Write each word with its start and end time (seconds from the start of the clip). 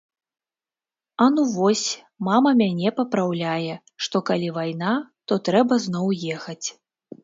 А 1.25 1.27
ну 1.35 1.41
вось, 1.57 1.83
мама 2.29 2.55
мяне 2.63 2.89
папраўляе, 2.99 3.73
што 4.07 4.25
калі 4.33 4.53
вайна, 4.61 4.93
то 5.29 5.33
трэба 5.49 5.73
зноў 5.89 6.15
ехаць. 6.37 6.67